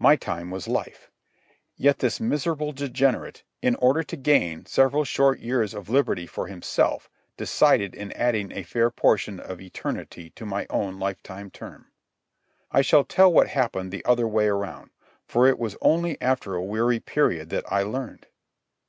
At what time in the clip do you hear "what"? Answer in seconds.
13.32-13.46